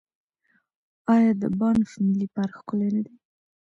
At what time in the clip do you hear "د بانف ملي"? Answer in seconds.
1.41-2.27